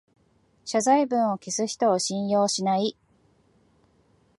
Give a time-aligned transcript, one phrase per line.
[0.65, 2.97] 謝罪文を消す人を信用しない